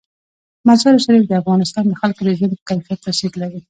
مزارشریف 0.67 1.23
د 1.27 1.33
افغانستان 1.41 1.83
د 1.87 1.93
خلکو 2.01 2.21
د 2.25 2.29
ژوند 2.37 2.53
په 2.57 2.63
کیفیت 2.69 2.99
تاثیر 3.05 3.31
لري. 3.41 3.59